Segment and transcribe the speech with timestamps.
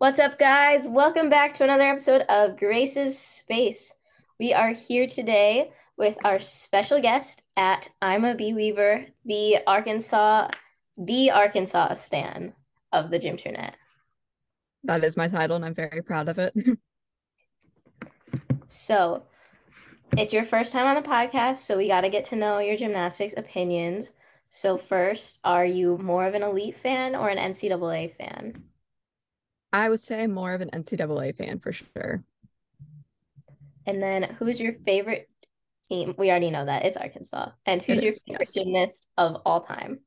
[0.00, 0.86] What's up, guys?
[0.86, 3.92] Welcome back to another episode of Grace's Space.
[4.38, 10.50] We are here today with our special guest at I'm a Bee Wieber, the Arkansas,
[10.96, 12.52] the Arkansas stan
[12.92, 13.72] of the Gym Gymternet.
[14.84, 16.54] That is my title, and I'm very proud of it.
[18.68, 19.24] So,
[20.16, 22.76] it's your first time on the podcast, so we got to get to know your
[22.76, 24.12] gymnastics opinions.
[24.50, 28.62] So, first, are you more of an elite fan or an NCAA fan?
[29.72, 32.24] I would say more of an NCAA fan for sure.
[33.86, 35.28] And then, who's your favorite
[35.84, 36.14] team?
[36.18, 37.50] We already know that it's Arkansas.
[37.66, 38.52] And who's It your favorite yes.
[38.54, 40.00] gymnast of all time?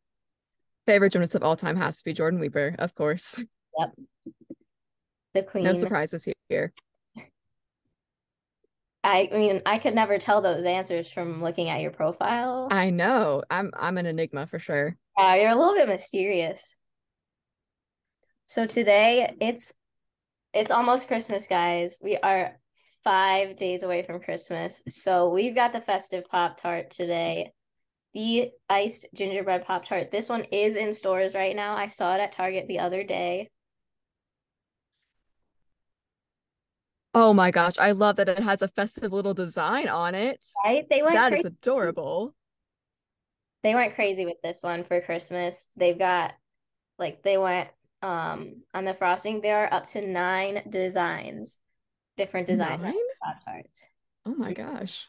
[0.88, 3.44] Favorite gymnast of all time has to be Jordan Wieber, of course.
[3.80, 3.90] Yep.
[5.34, 5.64] The queen.
[5.64, 6.74] No surprises here.
[9.04, 12.68] I mean, I could never tell those answers from looking at your profile.
[12.70, 13.42] I know.
[13.50, 14.96] I'm I'm an enigma for sure.
[15.20, 16.76] Uh, you're a little bit mysterious.
[18.52, 19.72] So today it's
[20.54, 21.96] it's almost Christmas, guys.
[22.02, 22.60] We are
[23.02, 24.82] five days away from Christmas.
[24.90, 27.54] So we've got the festive Pop Tart today.
[28.14, 30.12] The iced gingerbread Pop Tart.
[30.12, 31.78] This one is in stores right now.
[31.78, 33.50] I saw it at Target the other day.
[37.14, 40.46] Oh my gosh, I love that it has a festive little design on it.
[40.66, 40.86] Right?
[40.90, 41.48] They went That is crazy.
[41.48, 42.36] adorable.
[43.64, 45.70] They went crazy with this one for Christmas.
[45.78, 46.34] They've got
[47.00, 47.70] like they went
[48.02, 49.42] um on the frosting.
[49.42, 51.58] There are up to nine designs,
[52.18, 52.94] different designs Nine?
[54.26, 55.08] Oh my gosh.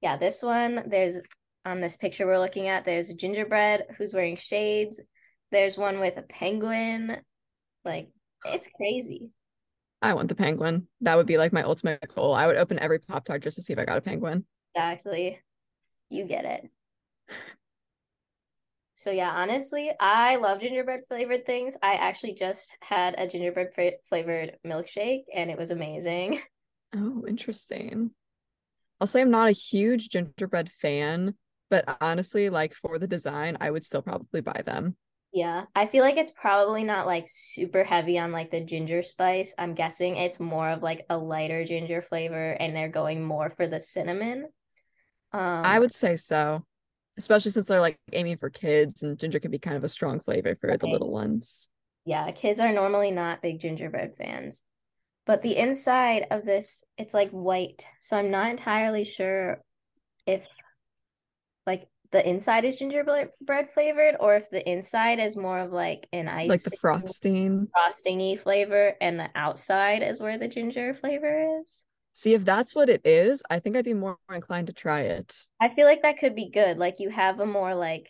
[0.00, 1.16] Yeah, this one, there's
[1.64, 4.98] on this picture we're looking at, there's a gingerbread who's wearing shades.
[5.50, 7.18] There's one with a penguin.
[7.84, 8.08] Like,
[8.44, 9.30] it's crazy.
[10.00, 10.88] I want the penguin.
[11.02, 12.34] That would be like my ultimate goal.
[12.34, 14.46] I would open every Pop Tart just to see if I got a penguin.
[14.74, 15.38] exactly
[16.10, 16.70] you get it.
[19.00, 21.74] So, yeah, honestly, I love gingerbread flavored things.
[21.82, 26.42] I actually just had a gingerbread fra- flavored milkshake and it was amazing.
[26.94, 28.10] Oh, interesting.
[29.00, 31.36] I'll say I'm not a huge gingerbread fan,
[31.70, 34.96] but honestly, like for the design, I would still probably buy them.
[35.32, 39.54] Yeah, I feel like it's probably not like super heavy on like the ginger spice.
[39.58, 43.68] I'm guessing it's more of like a lighter ginger flavor and they're going more for
[43.68, 44.48] the cinnamon.
[45.32, 46.64] Um, I would say so,
[47.20, 50.18] especially since they're like aiming for kids and ginger can be kind of a strong
[50.20, 51.68] flavor for the little ones.
[52.04, 54.62] yeah, kids are normally not big gingerbread fans.
[55.26, 57.84] But the inside of this, it's like white.
[58.00, 59.62] So I'm not entirely sure
[60.26, 60.42] if
[61.66, 66.08] like the inside is gingerbread bread flavored or if the inside is more of like
[66.12, 67.68] an ice Like the frosting.
[67.76, 71.84] frostingy flavor and the outside is where the ginger flavor is.
[72.20, 75.34] See, if that's what it is, I think I'd be more inclined to try it.
[75.58, 76.76] I feel like that could be good.
[76.76, 78.08] Like you have a more like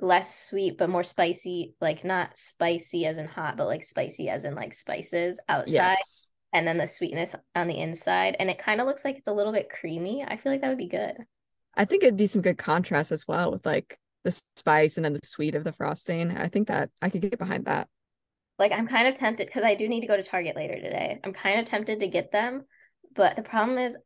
[0.00, 4.44] less sweet but more spicy, like not spicy as in hot, but like spicy as
[4.44, 6.30] in like spices outside Yes.
[6.52, 8.34] and then the sweetness on the inside.
[8.40, 10.24] And it kind of looks like it's a little bit creamy.
[10.26, 11.14] I feel like that would be good.
[11.76, 15.12] I think it'd be some good contrast as well with like the spice and then
[15.12, 16.36] the sweet of the frosting.
[16.36, 17.86] I think that I could get behind that.
[18.58, 21.20] Like I'm kind of tempted because I do need to go to Target later today.
[21.22, 22.64] I'm kind of tempted to get them,
[23.14, 23.96] but the problem is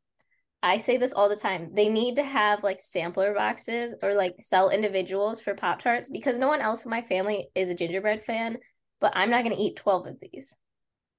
[0.62, 1.72] I say this all the time.
[1.74, 6.38] They need to have like sampler boxes or like sell individuals for Pop Tarts because
[6.38, 8.58] no one else in my family is a gingerbread fan,
[9.00, 10.54] but I'm not going to eat 12 of these.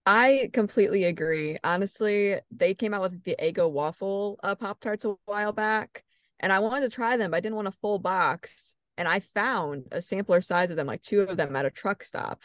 [0.06, 1.58] I completely agree.
[1.64, 6.04] Honestly, they came out with the Eggo waffle uh, Pop Tarts a while back,
[6.40, 8.76] and I wanted to try them, but I didn't want a full box.
[8.98, 12.04] And I found a sampler size of them, like two of them at a truck
[12.04, 12.42] stop.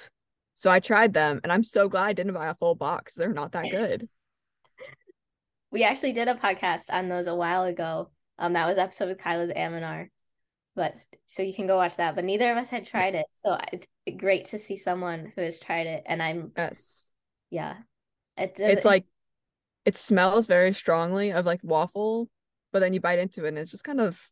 [0.55, 3.15] So I tried them, and I'm so glad I didn't buy a full box.
[3.15, 4.09] They're not that good.
[5.71, 8.11] We actually did a podcast on those a while ago.
[8.39, 10.09] Um, that was episode with Kyla's Aminar.
[10.75, 12.15] But so you can go watch that.
[12.15, 13.27] But neither of us had tried it.
[13.33, 13.87] So it's
[14.17, 16.05] great to see someone who has tried it.
[16.07, 17.15] And I'm Yes.
[17.51, 17.75] yeah.
[18.37, 19.05] It It's like
[19.85, 22.29] it smells very strongly of like waffle,
[22.73, 24.31] but then you bite into it and it's just kind of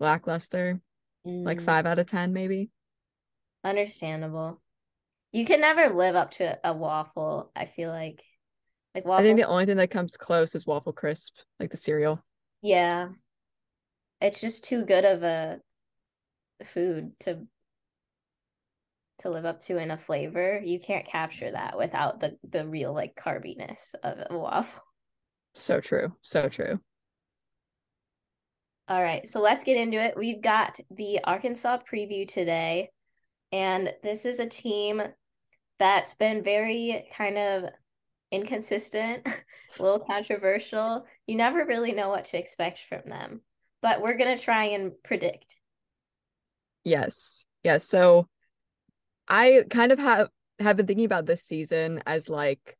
[0.00, 0.80] lackluster,
[1.24, 2.70] like Mm, five out of 10, maybe.
[3.62, 4.60] understandable.
[5.32, 8.22] You can never live up to a waffle, I feel like.
[8.94, 12.24] Like I think the only thing that comes close is waffle crisp, like the cereal.
[12.62, 13.08] Yeah.
[14.20, 15.60] It's just too good of a
[16.64, 17.46] food to
[19.20, 20.60] to live up to in a flavor.
[20.62, 24.82] You can't capture that without the the real like carbiness of a waffle.
[25.54, 26.12] So true.
[26.22, 26.80] So true.
[28.86, 30.14] All right, so let's get into it.
[30.14, 32.90] We've got the Arkansas preview today,
[33.50, 35.00] and this is a team
[35.78, 37.64] that's been very kind of
[38.34, 41.06] inconsistent, a little controversial.
[41.26, 43.40] You never really know what to expect from them,
[43.82, 45.56] but we're gonna try and predict.
[46.84, 47.46] Yes.
[47.62, 47.84] Yes.
[47.84, 48.28] So
[49.28, 50.28] I kind of have
[50.58, 52.76] have been thinking about this season as like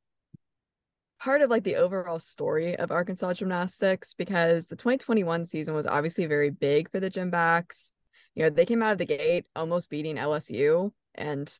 [1.21, 6.27] part of like the overall story of Arkansas gymnastics because the 2021 season was obviously
[6.27, 7.93] very big for the Gymbacks.
[8.35, 10.91] You know, they came out of the gate almost beating LSU.
[11.15, 11.57] And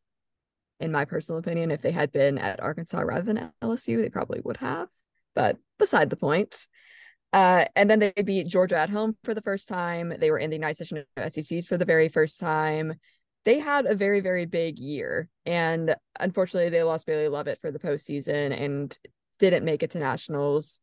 [0.81, 4.41] in my personal opinion, if they had been at Arkansas rather than LSU, they probably
[4.45, 4.89] would have.
[5.35, 6.67] But beside the point.
[7.33, 10.15] Uh, and then they beat Georgia at home for the first time.
[10.19, 12.95] They were in the night session of SECs for the very first time.
[13.45, 15.29] They had a very, very big year.
[15.45, 18.97] And unfortunately, they lost Bailey Lovett for the postseason and
[19.41, 20.81] didn't make it to nationals.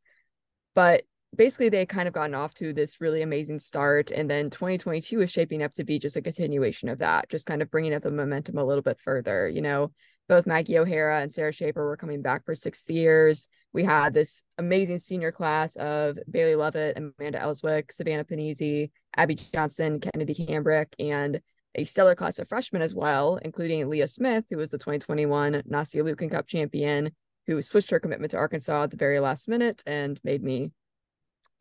[0.75, 1.03] But
[1.36, 4.12] basically, they kind of gotten off to this really amazing start.
[4.12, 7.62] And then 2022 is shaping up to be just a continuation of that, just kind
[7.62, 9.48] of bringing up the momentum a little bit further.
[9.48, 9.92] You know,
[10.28, 13.48] both Maggie O'Hara and Sarah Schaefer were coming back for sixth years.
[13.74, 20.00] We had this amazing senior class of Bailey Lovett, Amanda Elswick, Savannah Panizzi, Abby Johnston,
[20.00, 21.42] Kennedy Hambrick, and
[21.75, 26.04] a stellar class of freshmen as well, including Leah Smith, who was the 2021 Nastia
[26.04, 27.12] Liukin Cup champion,
[27.48, 30.72] who switched her commitment to Arkansas at the very last minute and made me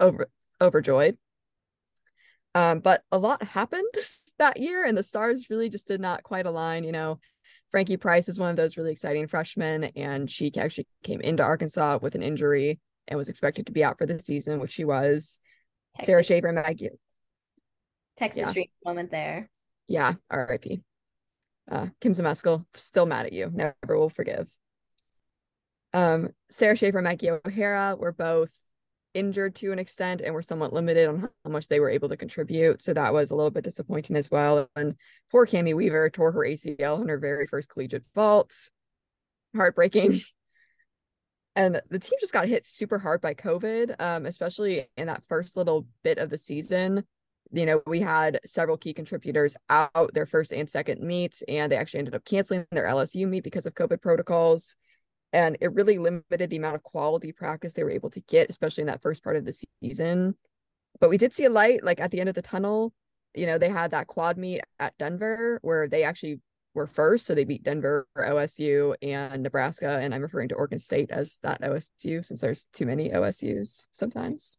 [0.00, 0.28] over
[0.60, 1.16] overjoyed.
[2.54, 3.92] Um, but a lot happened
[4.38, 6.84] that year, and the stars really just did not quite align.
[6.84, 7.20] You know,
[7.70, 11.98] Frankie Price is one of those really exciting freshmen, and she actually came into Arkansas
[12.02, 15.40] with an injury and was expected to be out for the season, which she was.
[15.96, 16.06] Texas.
[16.06, 16.90] Sarah Schaefer and Maggie.
[18.16, 18.52] Texas yeah.
[18.52, 19.48] Dream moment there.
[19.88, 20.82] Yeah, R.I.P.
[21.70, 23.50] Uh, Kim Zmeskal, still mad at you.
[23.52, 24.48] Never will forgive.
[25.92, 28.52] Um, Sarah Schaefer and Maggie O'Hara were both
[29.14, 32.16] injured to an extent and were somewhat limited on how much they were able to
[32.16, 32.82] contribute.
[32.82, 34.68] So that was a little bit disappointing as well.
[34.76, 34.96] And
[35.30, 38.54] poor Cami Weaver tore her ACL on her very first collegiate vault.
[39.54, 40.20] Heartbreaking.
[41.56, 45.56] and the team just got hit super hard by COVID, um, especially in that first
[45.56, 47.04] little bit of the season.
[47.52, 51.76] You know, we had several key contributors out their first and second meets, and they
[51.76, 54.76] actually ended up canceling their LSU meet because of COVID protocols
[55.32, 58.82] and it really limited the amount of quality practice they were able to get especially
[58.82, 60.34] in that first part of the season.
[61.00, 62.92] But we did see a light like at the end of the tunnel.
[63.34, 66.40] You know they had that quad meet at denver where they actually
[66.74, 71.10] were first so they beat denver osu and nebraska and i'm referring to oregon state
[71.10, 74.58] as that osu since there's too many osus sometimes.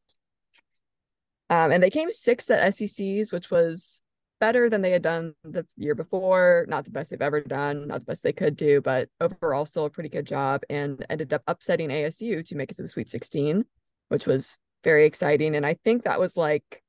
[1.50, 4.02] Um, and they came sixth at sec's which was
[4.42, 6.66] better than they had done the year before.
[6.68, 9.86] Not the best they've ever done, not the best they could do, but overall still
[9.86, 13.10] a pretty good job and ended up upsetting ASU to make it to the Sweet
[13.10, 13.64] 16,
[14.10, 15.56] which was very exciting.
[15.56, 16.82] And I think that was like,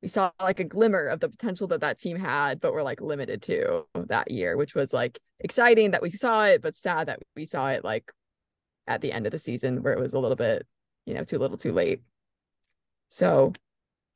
[0.00, 3.00] we saw like a glimmer of the potential that that team had, but we're like
[3.00, 7.18] limited to that year, which was like exciting that we saw it, but sad that
[7.34, 8.12] we saw it like
[8.86, 10.66] at the end of the season where it was a little bit,
[11.04, 12.00] you know, too little too late.
[13.08, 13.52] So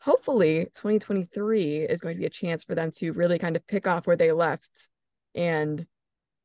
[0.06, 3.88] hopefully 2023 is going to be a chance for them to really kind of pick
[3.88, 4.88] off where they left
[5.35, 5.85] and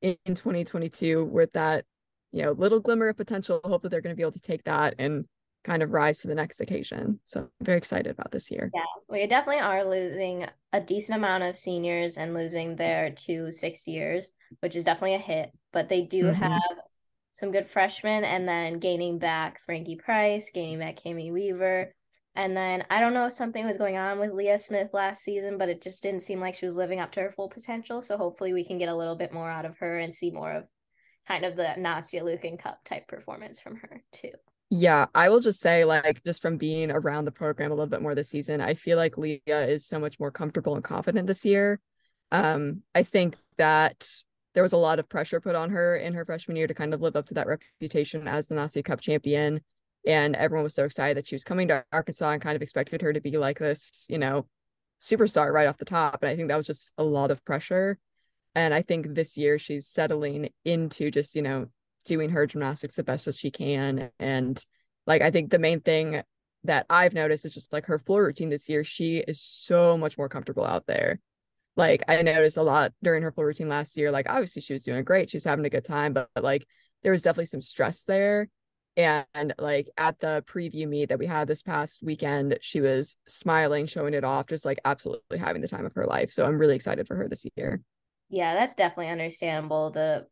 [0.01, 1.85] in, 2022 with that
[2.31, 4.63] you know little glimmer of potential hope that they're going to be able to take
[4.63, 5.25] that and
[5.63, 8.81] kind of rise to the next occasion so i'm very excited about this year yeah
[9.09, 14.31] we definitely are losing a decent amount of seniors and losing their two six years
[14.61, 16.41] which is definitely a hit but they do mm-hmm.
[16.41, 16.61] have
[17.33, 21.93] some good freshmen and then gaining back frankie price gaining back Cami weaver
[22.35, 25.57] and then I don't know if something was going on with Leah Smith last season,
[25.57, 28.01] but it just didn't seem like she was living up to her full potential.
[28.01, 30.51] So hopefully we can get a little bit more out of her and see more
[30.53, 30.63] of
[31.27, 34.31] kind of the Nastia Liukin Cup type performance from her too.
[34.73, 38.01] Yeah, I will just say, like, just from being around the program a little bit
[38.01, 41.43] more this season, I feel like Leah is so much more comfortable and confident this
[41.43, 41.81] year.
[42.31, 44.07] Um, I think that
[44.53, 46.93] there was a lot of pressure put on her in her freshman year to kind
[46.93, 49.59] of live up to that reputation as the Nastia Cup champion
[50.05, 53.01] and everyone was so excited that she was coming to Arkansas and kind of expected
[53.01, 54.47] her to be like this, you know,
[54.99, 56.23] superstar right off the top.
[56.23, 57.97] And I think that was just a lot of pressure.
[58.55, 61.67] And I think this year she's settling into just, you know,
[62.05, 64.09] doing her gymnastics the best that she can.
[64.19, 64.63] And
[65.05, 66.21] like, I think the main thing
[66.63, 70.17] that I've noticed is just like her floor routine this year, she is so much
[70.17, 71.19] more comfortable out there.
[71.75, 74.11] Like, I noticed a lot during her floor routine last year.
[74.11, 76.65] Like, obviously, she was doing great, she was having a good time, but, but like,
[77.01, 78.49] there was definitely some stress there
[78.97, 83.85] and like at the preview meet that we had this past weekend she was smiling
[83.85, 86.31] showing it off just like absolutely having the time of her life.
[86.31, 87.81] So i'm really excited for her this year.
[88.29, 89.91] Yeah that's definitely understandable.
[89.91, 90.27] The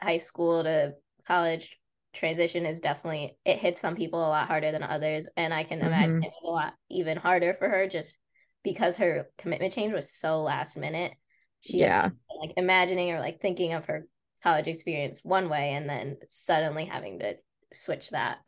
[0.00, 0.94] high school to
[1.26, 1.76] college
[2.14, 5.28] transition is definitely it hits some people a lot harder than others.
[5.36, 6.24] And i can imagine mm-hmm.
[6.24, 8.18] it's a lot even harder for her just
[8.66, 11.12] because her commitment change was so last minute.
[11.60, 12.10] She yeah.
[12.40, 14.06] like imagining or like thinking of her
[14.42, 17.36] college experience one way and then suddenly having to
[17.72, 18.38] switch that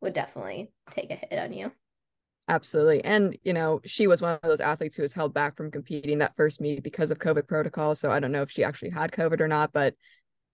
[0.00, 1.72] would definitely take a hit on you.
[2.48, 3.04] Absolutely.
[3.04, 6.18] And, you know, she was one of those athletes who was held back from competing
[6.18, 7.94] that first meet because of COVID protocol.
[7.94, 9.94] So I don't know if she actually had COVID or not, but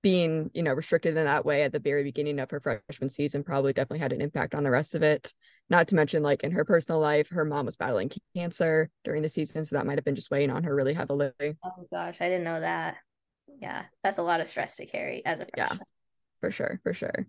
[0.02, 3.45] being, you know, restricted in that way at the very beginning of her freshman season
[3.45, 5.33] probably definitely had an impact on the rest of it.
[5.71, 9.31] Not to mention, like in her personal life, her mom was battling cancer during the
[9.31, 11.33] season, so that might have been just weighing on her really heavily.
[11.40, 12.97] Oh gosh, I didn't know that.
[13.61, 15.78] Yeah, that's a lot of stress to carry as a freshman.
[15.78, 15.85] Yeah,
[16.43, 17.26] for sure, for sure.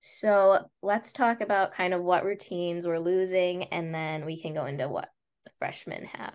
[0.00, 4.66] So let's talk about kind of what routines we're losing, and then we can go
[4.66, 5.08] into what
[5.44, 6.34] the freshmen have.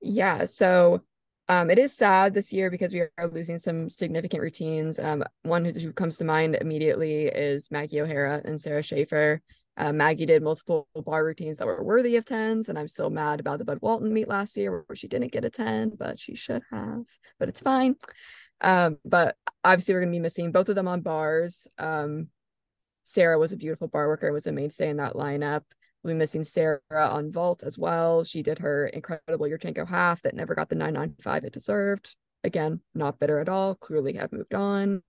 [0.00, 1.00] Yeah, so
[1.48, 4.98] um, it is sad this year because we are losing some significant routines.
[4.98, 9.42] Um, one who comes to mind immediately is Maggie O'Hara and Sarah Schaefer.
[9.76, 13.40] Uh, Maggie did multiple bar routines that were worthy of tens, and I'm still mad
[13.40, 16.34] about the Bud Walton meet last year where she didn't get a 10, but she
[16.34, 17.06] should have,
[17.38, 17.96] but it's fine.
[18.60, 21.66] Um, but obviously, we're going to be missing both of them on bars.
[21.78, 22.28] Um,
[23.04, 25.62] Sarah was a beautiful bar worker, was a mainstay in that lineup.
[26.02, 28.24] We'll be missing Sarah on vault as well.
[28.24, 32.16] She did her incredible Yurchenko half that never got the 995 it deserved.
[32.42, 33.74] Again, not bitter at all.
[33.74, 35.02] Clearly have moved on.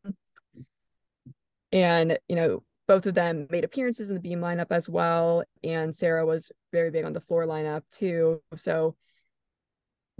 [1.71, 5.43] And, you know, both of them made appearances in the beam lineup as well.
[5.63, 8.41] And Sarah was very big on the floor lineup too.
[8.57, 8.97] So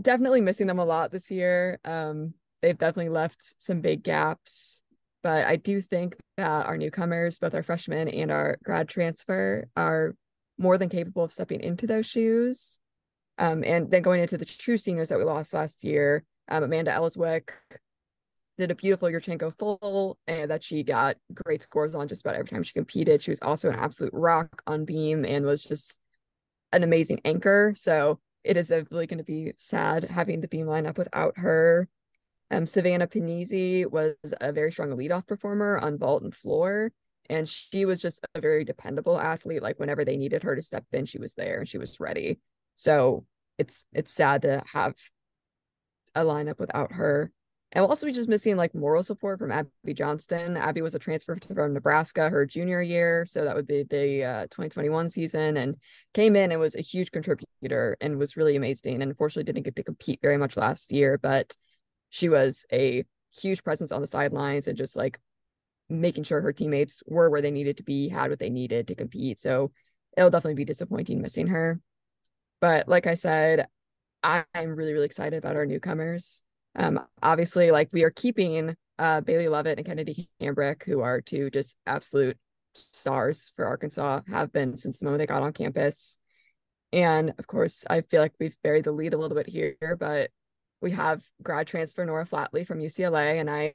[0.02, 1.80] definitely missing them a lot this year.
[1.84, 4.82] Um, they've definitely left some big gaps.
[5.24, 10.16] But I do think that our newcomers, both our freshmen and our grad transfer, are
[10.58, 12.80] more than capable of stepping into those shoes.
[13.38, 16.92] Um, and then going into the true seniors that we lost last year, um, Amanda
[16.92, 17.54] Elswick
[18.58, 22.48] did a beautiful Yurchenko full and that she got great scores on just about every
[22.48, 23.24] time she competed.
[23.24, 26.00] She was also an absolute rock on beam and was just
[26.72, 27.74] an amazing anchor.
[27.76, 31.88] So it is really going to be sad having the beam lineup without her.
[32.52, 36.92] Um, Savannah Panizzi was a very strong leadoff performer on vault and floor
[37.30, 40.84] and she was just a very dependable athlete like whenever they needed her to step
[40.92, 42.40] in she was there and she was ready
[42.76, 43.26] so
[43.58, 44.96] it's it's sad to have
[46.14, 47.32] a lineup without her
[47.74, 50.58] and we'll also be just missing like moral support from Abby Johnston.
[50.58, 54.42] Abby was a transfer from Nebraska her junior year, so that would be the uh,
[54.48, 55.78] 2021 season, and
[56.14, 58.96] came in and was a huge contributor and was really amazing.
[58.96, 61.56] And unfortunately, didn't get to compete very much last year, but
[62.12, 63.04] she was a
[63.36, 65.20] huge presence on the sidelines and just like
[65.90, 68.96] making sure her teammates were where they needed to be, had what they needed to
[68.96, 69.40] compete.
[69.40, 69.72] So
[70.16, 71.80] it'll definitely be disappointing missing her.
[72.60, 73.68] But like I said,
[74.24, 76.42] I'm really, really excited about our newcomers.
[76.76, 81.50] Um, obviously, like we are keeping uh, Bailey Lovett and Kennedy Hambrick, who are two
[81.50, 82.38] just absolute
[82.74, 86.18] stars for Arkansas, have been since the moment they got on campus.
[86.94, 90.30] And of course, I feel like we've buried the lead a little bit here, but
[90.82, 93.74] we have grad transfer Nora Flatley from UCLA, and I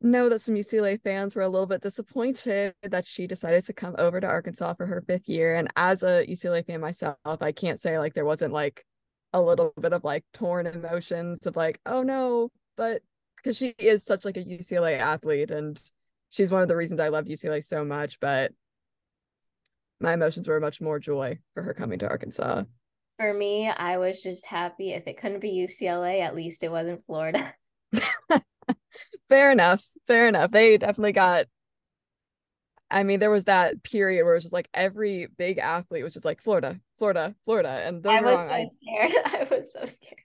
[0.00, 3.94] know that some UCLA fans were a little bit disappointed that she decided to come
[3.98, 5.54] over to Arkansas for her fifth year.
[5.54, 8.84] And as a UCLA fan myself, I can't say like there wasn't like
[9.32, 13.02] a little bit of like torn emotions of like, oh no, but
[13.36, 15.80] because she is such like a UCLA athlete and
[16.30, 18.20] she's one of the reasons I loved UCLA so much.
[18.20, 18.52] But
[20.00, 22.64] my emotions were much more joy for her coming to Arkansas.
[23.20, 27.04] For me, I was just happy if it couldn't be UCLA, at least it wasn't
[27.04, 27.52] Florida.
[29.28, 29.84] fair enough.
[30.06, 30.50] Fair enough.
[30.50, 31.44] They definitely got.
[32.90, 36.14] I mean, there was that period where it was just like every big athlete was
[36.14, 39.12] just like Florida, Florida, Florida, and I was wrong, so I, scared.
[39.26, 40.22] I was so scared.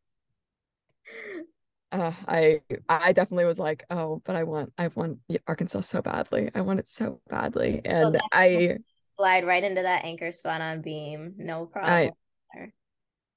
[1.92, 6.50] Uh, I I definitely was like, oh, but I want I want Arkansas so badly.
[6.56, 8.78] I want it so badly, and I
[9.18, 11.94] slide right into that anchor spot on beam, no problem.
[11.94, 12.12] I,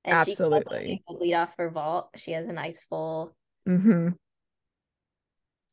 [0.08, 2.10] and absolutely she lead off for vault.
[2.16, 3.34] She has a nice full.
[3.68, 4.08] Mm-hmm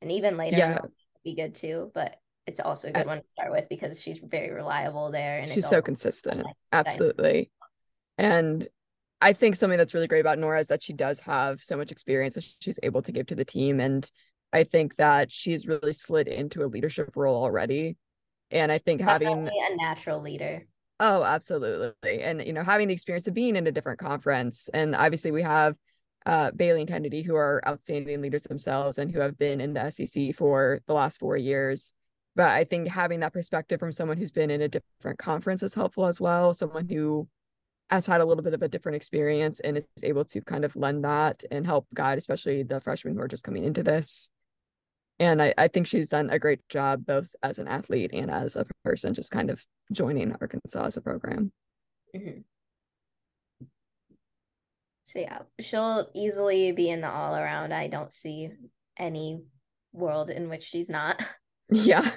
[0.05, 0.79] and even later yeah.
[1.23, 1.91] be good too.
[1.93, 5.39] But it's also a good I, one to start with because she's very reliable there
[5.39, 6.45] and she's so consistent.
[6.71, 7.49] Absolutely.
[8.17, 8.67] And
[9.19, 11.91] I think something that's really great about Nora is that she does have so much
[11.91, 13.79] experience that she's able to give to the team.
[13.79, 14.09] And
[14.53, 17.97] I think that she's really slid into a leadership role already.
[18.51, 20.67] And I think having a natural leader.
[20.99, 22.21] Oh, absolutely.
[22.21, 24.69] And, you know, having the experience of being in a different conference.
[24.73, 25.75] And obviously, we have
[26.25, 29.89] uh, Bailey and Kennedy, who are outstanding leaders themselves and who have been in the
[29.91, 31.93] SEC for the last four years.
[32.35, 35.73] But I think having that perspective from someone who's been in a different conference is
[35.73, 36.53] helpful as well.
[36.53, 37.27] Someone who
[37.89, 40.75] has had a little bit of a different experience and is able to kind of
[40.75, 44.29] lend that and help guide, especially the freshmen who are just coming into this.
[45.19, 48.55] And I, I think she's done a great job both as an athlete and as
[48.55, 51.51] a person, just kind of joining Arkansas as a program.
[52.15, 52.41] Mm-hmm.
[55.05, 57.73] So yeah, she'll easily be in the all around.
[57.73, 58.49] I don't see
[58.97, 59.43] any
[59.93, 61.21] world in which she's not.
[61.71, 62.07] Yeah.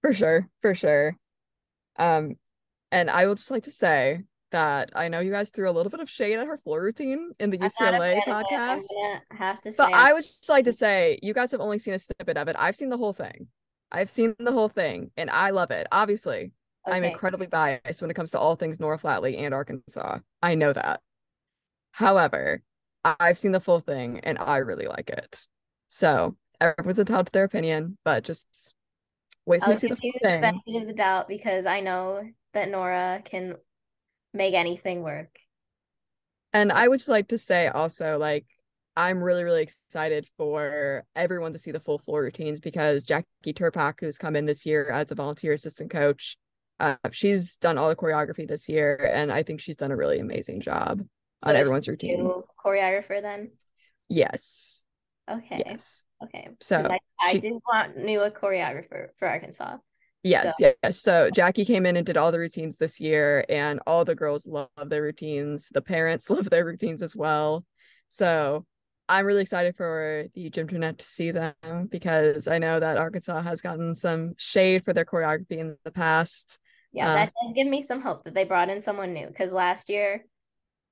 [0.00, 0.48] For sure.
[0.62, 1.16] For sure.
[1.98, 2.36] Um
[2.90, 4.22] and I would just like to say
[4.52, 7.32] that I know you guys threw a little bit of shade at her floor routine
[7.40, 8.84] in the UCLA podcast.
[9.32, 11.98] have to but I would just like to say you guys have only seen a
[11.98, 12.56] snippet of it.
[12.58, 13.48] I've seen the whole thing.
[13.90, 15.86] I've seen the whole thing and I love it.
[15.92, 16.52] Obviously,
[16.86, 16.96] okay.
[16.96, 20.18] I'm incredibly biased when it comes to all things Nora Flatley and Arkansas.
[20.42, 21.00] I know that.
[21.90, 22.62] However,
[23.04, 25.46] I've seen the full thing and I really like it.
[25.88, 28.74] So everyone's entitled to their opinion, but just
[29.46, 30.40] wait till you see the full thing.
[30.40, 32.22] Benefit of the doubt because I know
[32.54, 33.56] that Nora can
[34.32, 35.30] make anything work.
[36.52, 36.76] And so.
[36.76, 38.46] I would just like to say also, like,
[38.96, 44.00] I'm really, really excited for everyone to see the full floor routines because Jackie Turpak,
[44.00, 46.36] who's come in this year as a volunteer assistant coach,
[46.78, 50.18] uh, she's done all the choreography this year, and I think she's done a really
[50.18, 51.02] amazing job
[51.38, 52.30] so on everyone's routine.
[52.62, 53.52] Choreographer, then.
[54.08, 54.84] Yes.
[55.30, 55.62] Okay.
[55.64, 56.04] Yes.
[56.22, 56.48] Okay.
[56.60, 59.76] So I, I she, didn't want new a choreographer for Arkansas.
[60.22, 60.72] Yes, so.
[60.82, 61.00] yes.
[61.00, 64.46] So Jackie came in and did all the routines this year, and all the girls
[64.46, 65.68] love their routines.
[65.72, 67.64] The parents love their routines as well.
[68.08, 68.64] So
[69.08, 73.60] I'm really excited for the Gymternet to see them because I know that Arkansas has
[73.60, 76.58] gotten some shade for their choreography in the past.
[76.92, 79.52] Yeah, uh, that does give me some hope that they brought in someone new because
[79.52, 80.24] last year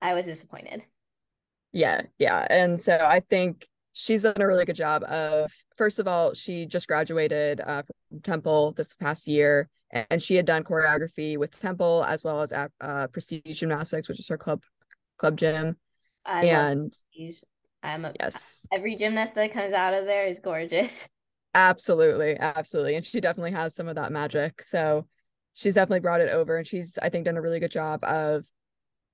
[0.02, 0.82] I was disappointed.
[1.72, 2.46] Yeah, yeah.
[2.50, 6.66] And so I think she's done a really good job of first of all she
[6.66, 12.04] just graduated uh, from temple this past year and she had done choreography with temple
[12.06, 14.62] as well as at uh, prestige gymnastics which is her club
[15.18, 15.76] club gym.
[16.25, 16.97] I and
[17.82, 18.66] i'm a yes.
[18.73, 21.09] every gymnast that comes out of there is gorgeous.
[21.54, 24.62] Absolutely absolutely and she definitely has some of that magic.
[24.62, 25.09] So
[25.52, 28.47] she's definitely brought it over and she's i think done a really good job of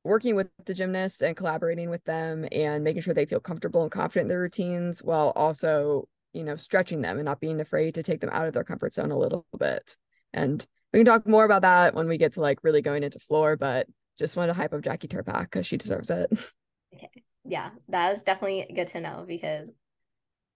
[0.06, 3.90] working with the gymnasts and collaborating with them and making sure they feel comfortable and
[3.90, 8.02] confident in their routines while also you know stretching them and not being afraid to
[8.02, 9.96] take them out of their comfort zone a little bit.
[10.32, 13.18] And we can talk more about that when we get to like really going into
[13.18, 13.86] floor but
[14.18, 16.30] just wanted to hype up jackie turpak because she deserves it.
[16.94, 17.10] Okay.
[17.44, 19.68] Yeah that is definitely good to know because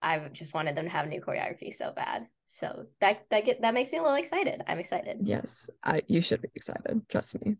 [0.00, 2.26] i just wanted them to have new choreography so bad.
[2.48, 4.62] So that that get that makes me a little excited.
[4.66, 5.18] I'm excited.
[5.22, 7.56] Yes i you should be excited trust me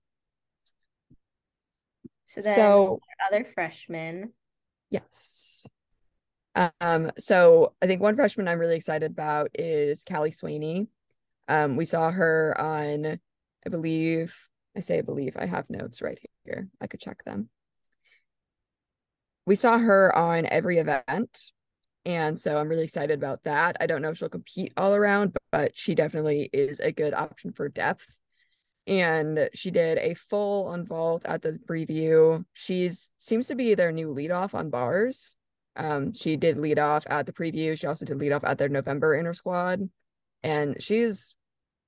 [2.31, 4.33] so then so, other freshmen.
[4.89, 5.67] Yes.
[6.55, 10.87] Um, so I think one freshman I'm really excited about is Callie Swaney.
[11.49, 13.19] Um, we saw her on,
[13.67, 14.37] I believe,
[14.77, 16.69] I say I believe, I have notes right here.
[16.81, 17.49] I could check them.
[19.45, 21.51] We saw her on every event.
[22.07, 23.77] And so I'm really excited about that.
[23.81, 27.13] I don't know if she'll compete all around, but, but she definitely is a good
[27.13, 28.17] option for depth
[28.87, 32.45] and she did a full on vault at the preview.
[32.53, 35.37] She's seems to be their new lead off on bars.
[35.77, 37.79] Um, she did lead off at the preview.
[37.79, 39.89] She also did lead off at their November inner squad,
[40.43, 41.37] and she's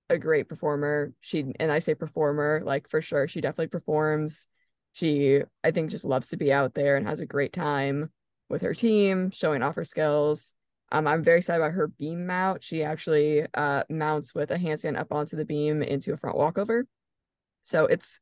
[0.08, 1.12] a great performer.
[1.20, 3.26] She and I say performer like for sure.
[3.26, 4.46] She definitely performs.
[4.92, 8.10] She I think just loves to be out there and has a great time
[8.48, 10.54] with her team, showing off her skills.
[10.92, 12.62] Um, I'm very excited about her beam mount.
[12.62, 16.86] She actually uh, mounts with a handstand up onto the beam into a front walkover.
[17.62, 18.20] So it's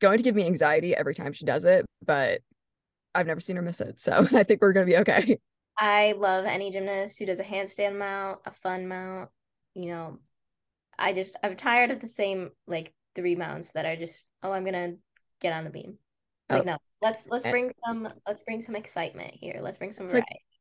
[0.00, 2.40] going to give me anxiety every time she does it, but
[3.14, 4.00] I've never seen her miss it.
[4.00, 5.38] So I think we're going to be okay.
[5.78, 9.30] I love any gymnast who does a handstand mount, a fun mount.
[9.74, 10.18] You know,
[10.98, 14.64] I just, I'm tired of the same like three mounts that are just, oh, I'm
[14.64, 14.96] going to
[15.40, 15.98] get on the beam.
[16.50, 16.64] Like, oh.
[16.64, 19.60] no, let's, let's bring some, let's bring some excitement here.
[19.62, 20.26] Let's bring some variety.
[20.28, 20.51] Like,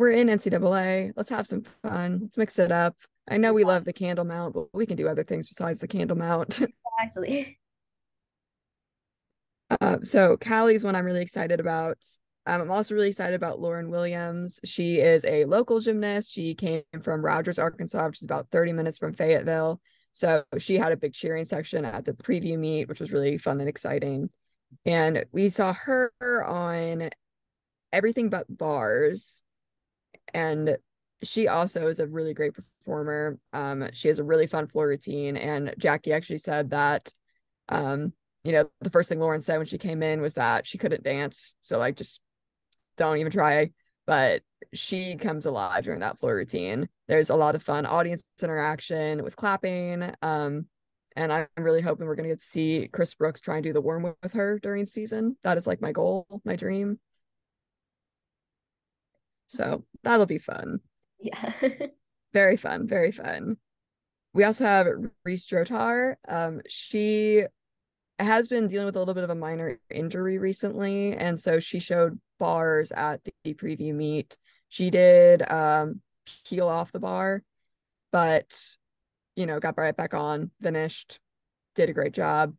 [0.00, 1.12] we're in NCAA.
[1.14, 2.20] Let's have some fun.
[2.22, 2.96] Let's mix it up.
[3.30, 5.86] I know we love the candle mount, but we can do other things besides the
[5.86, 6.58] candle mount.
[7.00, 7.58] Actually.
[9.78, 11.98] Uh, so Callie's one I'm really excited about.
[12.46, 14.58] Um, I'm also really excited about Lauren Williams.
[14.64, 16.32] She is a local gymnast.
[16.32, 19.82] She came from Rogers, Arkansas, which is about 30 minutes from Fayetteville.
[20.12, 23.60] So she had a big cheering section at the preview meet, which was really fun
[23.60, 24.30] and exciting.
[24.86, 26.10] And we saw her
[26.46, 27.10] on
[27.92, 29.42] everything but bars
[30.34, 30.76] and
[31.22, 33.38] she also is a really great performer.
[33.52, 37.12] Um, she has a really fun floor routine, and Jackie actually said that,
[37.68, 38.12] um,
[38.44, 41.04] you know, the first thing Lauren said when she came in was that she couldn't
[41.04, 42.20] dance, so like just
[42.96, 43.70] don't even try.
[44.06, 46.88] But she comes alive during that floor routine.
[47.06, 50.14] There's a lot of fun audience interaction with clapping.
[50.22, 50.66] Um,
[51.16, 53.80] and I'm really hoping we're gonna get to see Chris Brooks try and do the
[53.80, 55.36] worm with her during season.
[55.42, 56.98] That is like my goal, my dream.
[59.50, 60.78] So that'll be fun.
[61.18, 61.52] Yeah.
[62.32, 63.56] very fun, very fun.
[64.32, 64.86] We also have
[65.24, 66.14] Reese Drotar.
[66.28, 67.42] Um, she
[68.20, 71.80] has been dealing with a little bit of a minor injury recently, and so she
[71.80, 74.38] showed bars at the preview meet.
[74.68, 76.00] She did um
[76.46, 77.42] peel off the bar,
[78.12, 78.56] but
[79.34, 81.18] you know, got right back on, finished,
[81.74, 82.54] did a great job.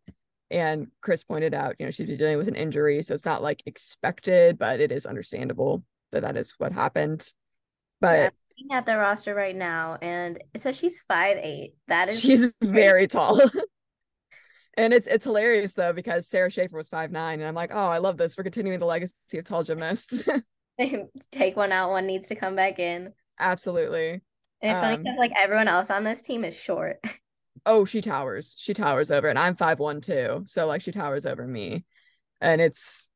[0.50, 3.64] And Chris pointed out, you know, she's dealing with an injury, so it's not like
[3.66, 7.32] expected, but it is understandable that that is what happened.
[8.00, 11.76] But yeah, looking at the roster right now, and it says she's five eight.
[11.88, 13.40] That is she's very tall.
[14.78, 17.88] and it's it's hilarious though because Sarah Schaefer was five nine, and I'm like, oh,
[17.88, 18.38] I love this.
[18.38, 20.24] We're continuing the legacy of tall gymnasts.
[21.32, 23.14] Take one out, one needs to come back in.
[23.40, 24.22] Absolutely.
[24.62, 27.00] And it's um, funny because like everyone else on this team is short.
[27.66, 28.56] Oh, she towers.
[28.58, 30.44] She towers over, and I'm five one too.
[30.48, 31.86] So like she towers over me,
[32.40, 33.10] and it's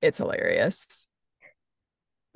[0.00, 1.08] it's hilarious.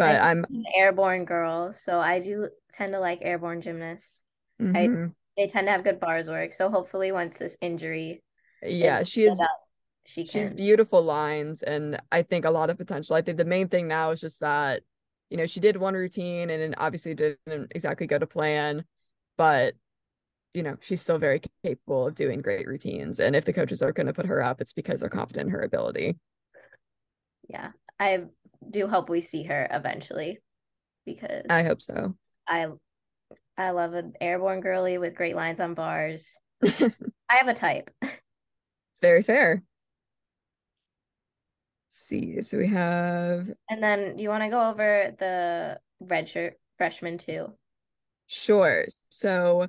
[0.01, 4.23] But I'm an airborne girl, so I do tend to like airborne gymnasts.
[4.61, 4.77] Mm-hmm.
[4.77, 6.55] I they tend to have good bars work.
[6.55, 8.23] So hopefully, once this injury,
[8.63, 9.45] yeah, she is.
[10.07, 10.41] She can.
[10.41, 13.15] She's beautiful lines, and I think a lot of potential.
[13.15, 14.83] I think the main thing now is just that,
[15.29, 18.85] you know, she did one routine, and it obviously didn't exactly go to plan,
[19.37, 19.75] but
[20.55, 23.21] you know, she's still very capable of doing great routines.
[23.21, 25.53] And if the coaches are going to put her up, it's because they're confident in
[25.53, 26.19] her ability.
[27.49, 27.71] Yeah.
[28.01, 28.25] I
[28.69, 30.39] do hope we see her eventually
[31.07, 32.15] because I hope so.
[32.49, 32.69] I
[33.57, 36.29] I love an airborne girly with great lines on bars.
[36.65, 36.93] I
[37.29, 37.91] have a type.
[39.01, 39.63] Very fair.
[41.87, 47.19] Let's see, so we have And then you want to go over the redshirt freshman
[47.19, 47.53] too?
[48.27, 48.85] Sure.
[49.09, 49.67] So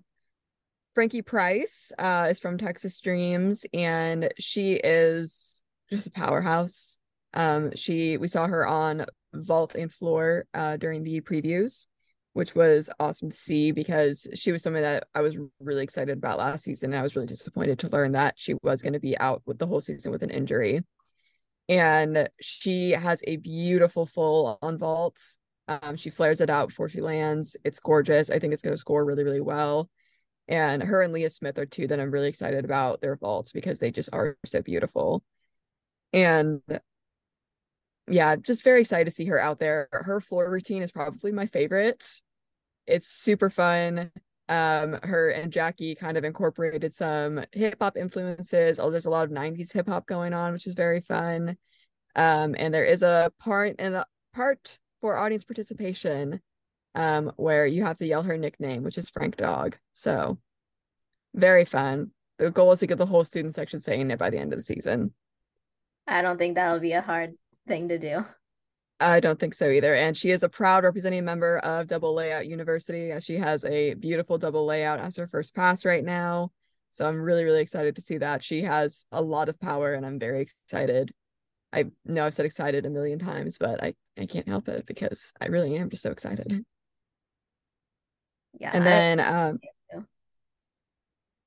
[0.94, 6.98] Frankie Price uh, is from Texas Dreams, and she is just a powerhouse.
[7.34, 11.88] Um, she we saw her on vault and floor uh, during the previews,
[12.34, 16.40] which was awesome to see because she was something that I was really excited about
[16.40, 16.92] last season.
[16.92, 19.58] And I was really disappointed to learn that she was going to be out with
[19.60, 20.82] the whole season with an injury.
[21.70, 25.18] And she has a beautiful full on vault.
[25.68, 27.56] Um, she flares it out before she lands.
[27.64, 28.30] It's gorgeous.
[28.30, 29.90] I think it's going to score really, really well.
[30.48, 33.80] And her and Leah Smith are two that I'm really excited about their vaults because
[33.80, 35.24] they just are so beautiful.
[36.12, 36.62] And
[38.12, 39.88] yeah, just very excited to see her out there.
[39.92, 42.22] Her floor routine is probably my favorite.
[42.88, 44.12] It's super fun.
[44.50, 48.80] Um, her and Jackie kind of incorporated some hip hop influences.
[48.80, 51.58] Oh, there's a lot of 90s hip hop going on, which is very fun.
[52.16, 56.42] Um, and there is a part in the part for audience participation
[56.96, 59.78] um, where you have to yell her nickname, which is Frank Dog.
[59.94, 60.38] So
[61.34, 62.12] very fun.
[62.38, 64.60] The goal is to get the whole student section saying it by the end of
[64.60, 65.14] the season.
[66.08, 67.36] I don't think that'll be a hard
[67.68, 68.26] thing to do.
[69.00, 69.96] I don't think so either.
[69.96, 73.96] And she is a proud representing member of Double Layout University as she has a
[73.96, 76.52] beautiful double layout as her first pass right now.
[76.92, 78.44] So I'm really, really excited to see that.
[78.44, 81.12] She has a lot of power and I'm very excited.
[81.74, 85.34] I know I've said excited a million times, but I, I can't help it because
[85.42, 86.64] I really am just so excited.
[88.60, 88.72] Yeah.
[88.74, 89.60] And then I, um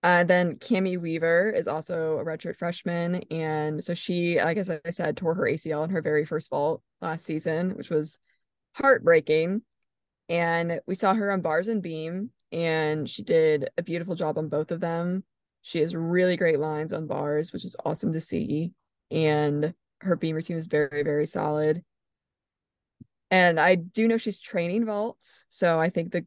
[0.04, 4.90] uh, then Cami Weaver is also a redshirt freshman, and so she, like I I
[4.90, 8.18] said, tore her ACL in her very first vault last season, which was
[8.74, 9.62] heartbreaking.
[10.28, 14.50] And we saw her on bars and beam, and she did a beautiful job on
[14.50, 15.24] both of them.
[15.62, 18.72] She has really great lines on bars, which is awesome to see.
[19.10, 21.82] And her beam routine was very, very solid.
[23.30, 26.26] And I do know she's training vaults, so I think the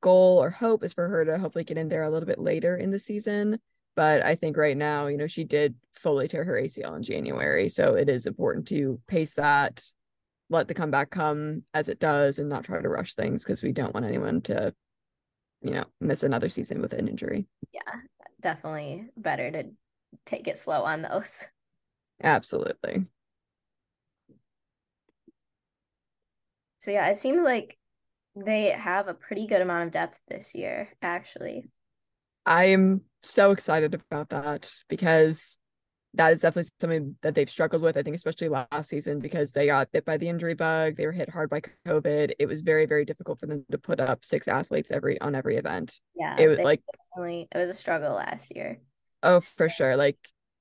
[0.00, 2.76] goal or hope is for her to hopefully get in there a little bit later
[2.76, 3.58] in the season.
[3.96, 7.68] But I think right now, you know, she did fully tear her ACL in January.
[7.68, 9.82] So it is important to pace that,
[10.50, 13.72] let the comeback come as it does, and not try to rush things because we
[13.72, 14.72] don't want anyone to,
[15.62, 17.46] you know, miss another season with an injury.
[17.72, 18.00] Yeah,
[18.40, 19.64] definitely better to
[20.24, 21.46] take it slow on those.
[22.22, 23.06] Absolutely.
[26.80, 27.76] So yeah, it seems like
[28.44, 31.70] they have a pretty good amount of depth this year, actually.
[32.46, 35.58] I am so excited about that because
[36.14, 37.96] that is definitely something that they've struggled with.
[37.96, 40.96] I think, especially last season, because they got bit by the injury bug.
[40.96, 42.32] They were hit hard by COVID.
[42.38, 45.56] It was very, very difficult for them to put up six athletes every on every
[45.56, 46.00] event.
[46.16, 46.82] Yeah, it was like
[47.18, 48.80] it was a struggle last year.
[49.22, 49.96] Oh, for sure.
[49.96, 50.18] Like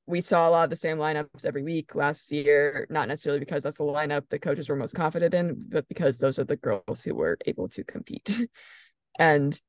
[0.07, 3.61] we saw a lot of the same lineups every week last year, not necessarily because
[3.61, 7.03] that's the lineup the coaches were most confident in, but because those are the girls
[7.03, 8.47] who were able to compete.
[9.19, 9.59] and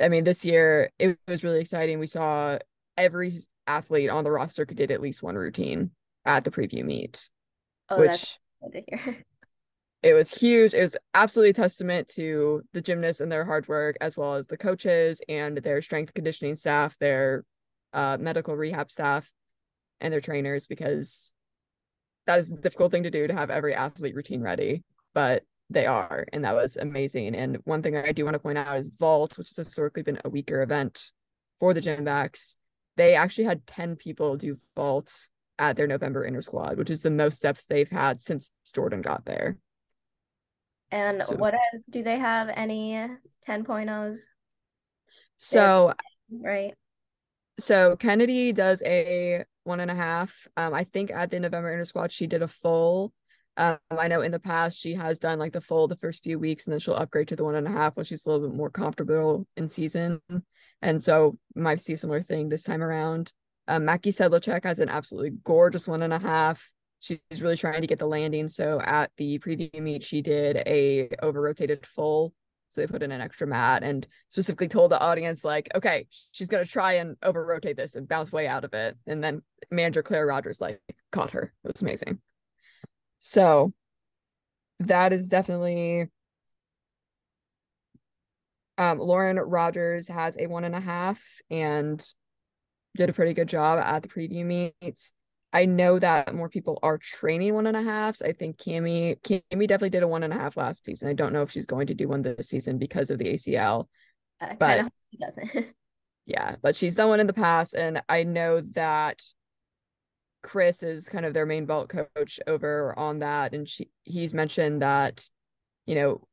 [0.00, 1.98] I mean, this year it was really exciting.
[1.98, 2.58] We saw
[2.96, 3.32] every
[3.66, 5.90] athlete on the roster did at least one routine
[6.24, 7.28] at the preview meet,
[7.90, 8.38] oh, which
[10.02, 10.72] it was huge.
[10.72, 14.46] It was absolutely a testament to the gymnasts and their hard work, as well as
[14.46, 17.44] the coaches and their strength conditioning staff, their
[17.92, 19.30] uh, medical rehab staff
[20.02, 21.32] and their trainers because
[22.26, 24.84] that is a difficult thing to do to have every athlete routine ready,
[25.14, 27.34] but they are, and that was amazing.
[27.34, 30.20] And one thing I do want to point out is vault, which has historically been
[30.24, 31.10] a weaker event
[31.58, 32.56] for the Gymbacks.
[32.96, 37.10] They actually had 10 people do vault at their November inner squad, which is the
[37.10, 39.56] most depth they've had since Jordan got there.
[40.90, 41.54] And so, what
[41.88, 43.08] do they have any
[43.48, 44.18] 10.0s?
[45.38, 45.94] So,
[46.30, 46.74] right.
[47.58, 50.46] So Kennedy does a one and a half.
[50.56, 53.12] Um, I think at the November inner squad, she did a full.
[53.56, 56.38] Um, I know in the past she has done like the full the first few
[56.38, 58.48] weeks, and then she'll upgrade to the one and a half when she's a little
[58.48, 60.20] bit more comfortable in season.
[60.80, 63.32] And so might see a similar thing this time around.
[63.68, 66.72] Um, Mackie Sedlacek has an absolutely gorgeous one and a half.
[67.00, 68.48] She's really trying to get the landing.
[68.48, 72.32] So at the preview meet, she did a over rotated full.
[72.72, 76.48] So they put in an extra mat and specifically told the audience, like, okay, she's
[76.48, 78.96] gonna try and over rotate this and bounce way out of it.
[79.06, 80.80] And then manager Claire Rogers like
[81.10, 81.52] caught her.
[81.64, 82.20] It was amazing.
[83.18, 83.74] So
[84.80, 86.06] that is definitely
[88.78, 92.02] um, Lauren Rogers has a one and a half and
[92.96, 95.12] did a pretty good job at the preview meets.
[95.52, 98.22] I know that more people are training one and a halves.
[98.22, 101.08] I think Cami Cami definitely did a one and a half last season.
[101.08, 103.88] I don't know if she's going to do one this season because of the ACL.
[104.58, 105.50] But she doesn't.
[106.26, 109.22] yeah, but she's done one in the past, and I know that
[110.42, 114.82] Chris is kind of their main vault coach over on that, and she he's mentioned
[114.82, 115.28] that,
[115.86, 116.26] you know,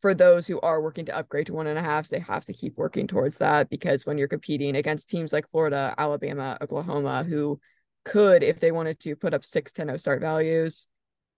[0.00, 2.52] for those who are working to upgrade to one and a half, they have to
[2.52, 7.60] keep working towards that because when you're competing against teams like Florida, Alabama, Oklahoma, who
[8.04, 10.86] could, if they wanted to, put up six 10 start values,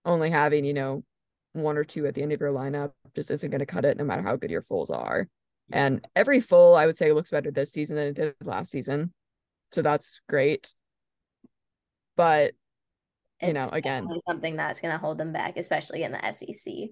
[0.04, 1.04] only having, you know,
[1.52, 3.96] one or two at the end of your lineup just isn't going to cut it
[3.96, 5.28] no matter how good your fulls are.
[5.70, 9.12] And every full, I would say, looks better this season than it did last season.
[9.70, 10.74] So that's great.
[12.16, 12.52] But,
[13.40, 16.90] you it's know, again, something that's going to hold them back, especially in the SEC.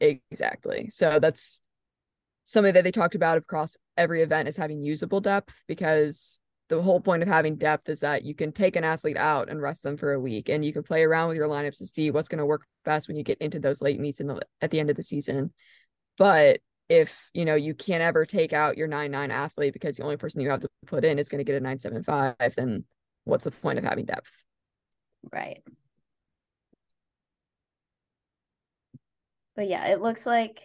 [0.00, 0.88] Exactly.
[0.90, 1.60] So that's
[2.44, 7.00] something that they talked about across every event is having usable depth because the whole
[7.00, 9.96] point of having depth is that you can take an athlete out and rest them
[9.96, 12.38] for a week and you can play around with your lineups to see what's going
[12.38, 14.90] to work best when you get into those late meets in the at the end
[14.90, 15.52] of the season.
[16.18, 20.16] But if you know you can't ever take out your 9-9 athlete because the only
[20.16, 22.84] person you have to put in is going to get a 9-7-5 then
[23.24, 24.44] what's the point of having depth?
[25.32, 25.62] Right.
[29.54, 30.62] But yeah it looks like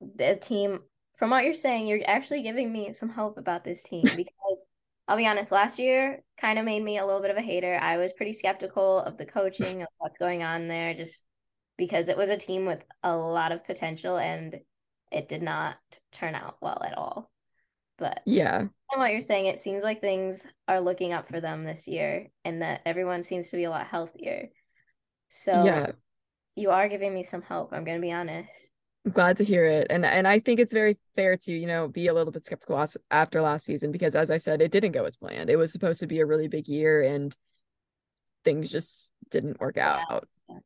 [0.00, 0.80] the team
[1.16, 4.64] from what you're saying you're actually giving me some hope about this team because
[5.08, 7.78] I'll be honest, last year kind of made me a little bit of a hater.
[7.80, 11.22] I was pretty skeptical of the coaching, of what's going on there, just
[11.76, 14.58] because it was a team with a lot of potential and
[15.12, 15.76] it did not
[16.12, 17.30] turn out well at all.
[17.98, 21.64] But yeah, and what you're saying, it seems like things are looking up for them
[21.64, 24.48] this year and that everyone seems to be a lot healthier.
[25.28, 25.92] So yeah,
[26.56, 27.72] you are giving me some hope.
[27.72, 28.50] I'm going to be honest.
[29.06, 29.86] I'm glad to hear it.
[29.88, 32.84] And and I think it's very fair to, you know, be a little bit skeptical
[33.12, 35.48] after last season because as I said, it didn't go as planned.
[35.48, 37.34] It was supposed to be a really big year and
[38.44, 40.26] things just didn't work out.
[40.48, 40.58] Yeah.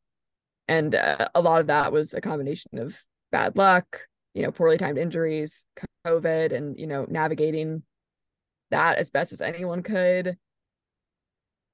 [0.68, 2.98] And uh, a lot of that was a combination of
[3.31, 5.66] bad luck, you know, poorly timed injuries,
[6.07, 7.83] COVID and, you know, navigating
[8.70, 10.38] that as best as anyone could.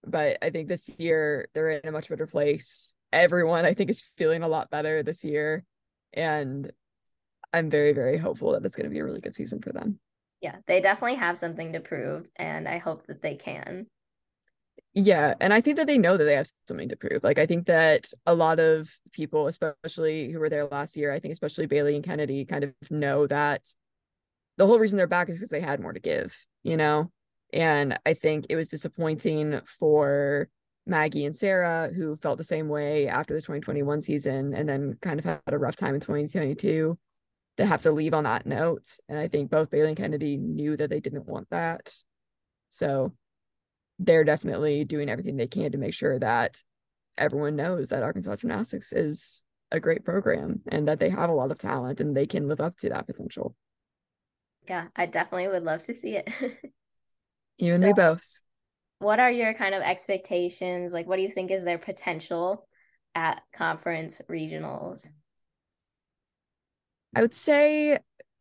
[0.05, 2.92] But I think this year they're in a much better place.
[3.12, 5.64] Everyone I think is feeling a lot better this year
[6.12, 6.70] and
[7.52, 9.98] I'm very, very hopeful that it's going to be a really good season for them.
[10.40, 13.86] Yeah, they definitely have something to prove, and I hope that they can.
[14.92, 17.22] Yeah, and I think that they know that they have something to prove.
[17.22, 21.18] Like I think that a lot of people, especially who were there last year, I
[21.18, 23.74] think especially Bailey and Kennedy kind of know that
[24.56, 27.10] the whole reason they're back is because they had more to give, you know?
[27.52, 30.48] And I think it was disappointing for
[30.87, 35.18] Maggie and Sarah, who felt the same way after the 2021 season and then kind
[35.18, 36.96] of had a rough time in 2022,
[37.57, 38.87] to have to leave on that note.
[39.09, 41.92] And I think both Bailey and Kennedy knew that they didn't want that.
[42.70, 43.12] So
[43.99, 46.62] they're definitely doing everything they can to make sure that
[47.16, 51.51] everyone knows that Arkansas Gymnastics is a great program and that they have a lot
[51.51, 53.57] of talent and they can live up to that potential.
[54.68, 56.31] Yeah, I definitely would love to see it.
[57.59, 58.25] you and so, me both
[58.98, 60.92] what are your kind of expectations?
[60.92, 62.66] Like, what do you think is their potential
[63.14, 65.06] at conference regionals?
[67.14, 67.98] I would say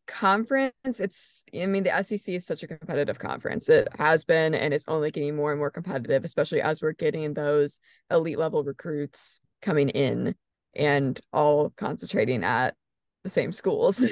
[0.07, 4.71] conference it's i mean the sec is such a competitive conference it has been and
[4.71, 7.79] it's only getting more and more competitive especially as we're getting those
[8.11, 10.35] elite level recruits coming in
[10.75, 12.75] and all concentrating at
[13.23, 14.05] the same schools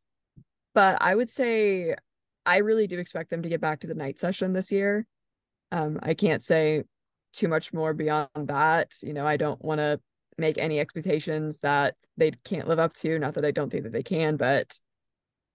[0.74, 1.94] but i would say
[2.44, 5.06] i really do expect them to get back to the night session this year
[5.72, 6.84] um, I can't say
[7.32, 8.94] too much more beyond that.
[9.02, 10.00] You know, I don't want to
[10.38, 13.18] make any expectations that they can't live up to.
[13.18, 14.78] Not that I don't think that they can, but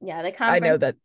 [0.01, 0.95] yeah, the conference I know that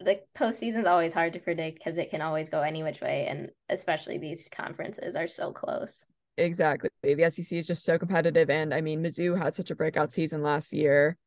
[0.00, 3.50] the postseason's always hard to predict because it can always go any which way, and
[3.68, 6.04] especially these conferences are so close.
[6.38, 6.88] Exactly.
[7.02, 8.48] The SEC is just so competitive.
[8.48, 11.18] And I mean, Mizzou had such a breakout season last year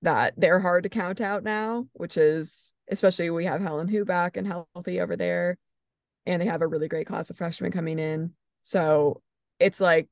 [0.00, 4.36] that they're hard to count out now, which is especially we have Helen Hu back
[4.36, 5.58] and healthy over there.
[6.26, 8.32] And they have a really great class of freshmen coming in.
[8.62, 9.20] So
[9.58, 10.08] it's like,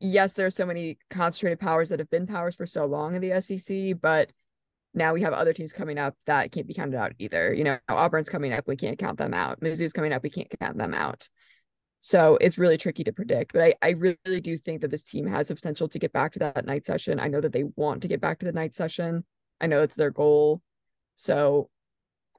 [0.00, 3.40] yes, there's so many concentrated powers that have been powers for so long in the
[3.40, 4.32] SEC, but
[4.94, 7.52] now we have other teams coming up that can't be counted out either.
[7.52, 9.60] You know, Auburn's coming up, we can't count them out.
[9.60, 11.28] Mizzou's coming up, we can't count them out.
[12.00, 13.54] So it's really tricky to predict.
[13.54, 16.32] But I, I really do think that this team has the potential to get back
[16.34, 17.18] to that night session.
[17.18, 19.24] I know that they want to get back to the night session.
[19.60, 20.60] I know it's their goal.
[21.14, 21.70] So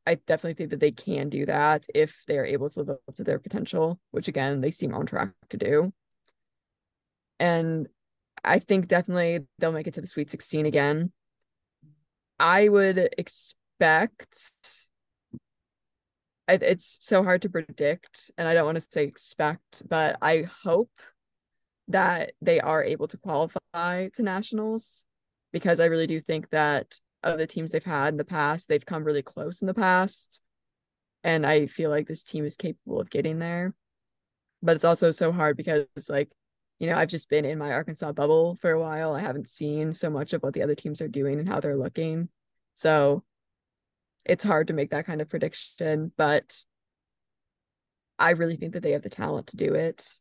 [0.08, 3.24] I definitely think that they can do that if they're able to live up to
[3.24, 5.94] their potential, which again, they seem on track to do.
[7.40, 7.88] And
[8.44, 11.12] I think definitely they'll make it to the Sweet 16 again.
[12.40, 14.90] I would expect
[16.48, 20.92] it's so hard to predict and I don't want to say expect, but I hope
[21.88, 25.06] that they are able to qualify to nationals
[25.52, 28.86] because I really do think that of the teams they've had in the past, they've
[28.86, 30.42] come really close in the past.
[31.24, 33.74] And I feel like this team is capable of getting there.
[34.62, 36.32] But it's also so hard because like,
[36.80, 39.14] you know, I've just been in my Arkansas bubble for a while.
[39.14, 41.76] I haven't seen so much of what the other teams are doing and how they're
[41.76, 42.30] looking.
[42.74, 43.24] So
[44.24, 46.64] it's hard to make that kind of prediction, but
[48.18, 50.18] I really think that they have the talent to do it.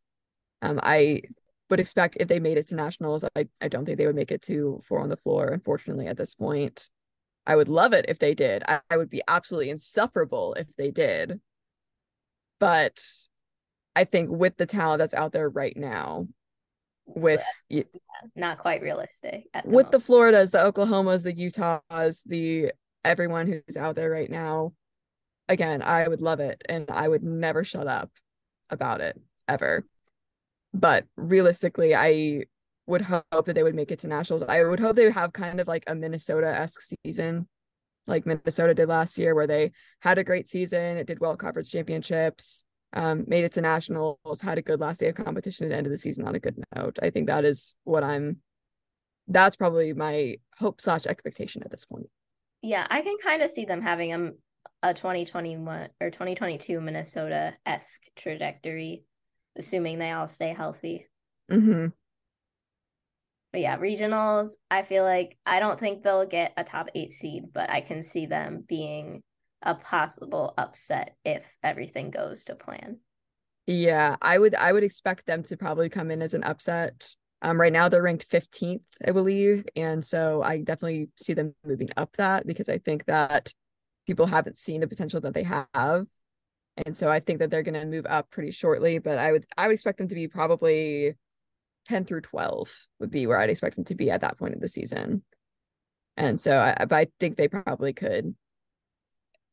[0.61, 1.23] Um, I
[1.69, 4.31] would expect if they made it to nationals, I, I don't think they would make
[4.31, 6.89] it to four on the floor, unfortunately, at this point.
[7.47, 8.63] I would love it if they did.
[8.67, 11.39] I, I would be absolutely insufferable if they did.
[12.59, 13.03] But
[13.95, 16.27] I think with the talent that's out there right now,
[17.07, 17.83] with yeah,
[18.35, 19.45] not quite realistic.
[19.53, 19.91] The with moment.
[19.91, 22.71] the Floridas, the Oklahomas, the Utahs, the
[23.05, 24.73] everyone who's out there right now
[25.47, 28.09] again i would love it and i would never shut up
[28.69, 29.85] about it ever
[30.79, 32.43] but realistically i
[32.87, 34.43] would hope that they would make it to nationals.
[34.43, 37.47] I would hope they would have kind of like a minnesota-esque season
[38.07, 41.39] like minnesota did last year where they had a great season it did well at
[41.39, 45.69] conference championships um, made it to nationals had a good last day of competition at
[45.69, 46.97] the end of the season on a good note.
[47.01, 48.41] I think that is what i'm
[49.27, 52.07] that's probably my hope slash expectation at this point.
[52.61, 54.31] Yeah, I can kind of see them having a,
[54.83, 59.03] a 2021 or 2022 Minnesota esque trajectory,
[59.57, 61.07] assuming they all stay healthy.
[61.51, 61.87] Mm-hmm.
[63.51, 67.45] But yeah, regionals, I feel like I don't think they'll get a top eight seed,
[67.53, 69.21] but I can see them being
[69.61, 72.97] a possible upset if everything goes to plan.
[73.67, 77.15] Yeah, I would I would expect them to probably come in as an upset
[77.45, 79.65] um, right now they're ranked 15th, I believe.
[79.75, 83.53] And so I definitely see them moving up that because I think that
[84.07, 86.07] people haven't seen the potential that they have.
[86.77, 89.45] And so I think that they're going to move up pretty shortly, but I would
[89.57, 91.15] I would expect them to be probably
[91.87, 94.61] 10 through 12 would be where I'd expect them to be at that point of
[94.61, 95.23] the season.
[96.17, 98.35] And so I but I think they probably could.